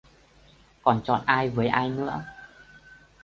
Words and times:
Còn 0.83 1.01
chọn 1.03 1.21
ai 1.25 1.49
với 1.49 1.67
ai 1.67 1.89
nữa 1.89 2.23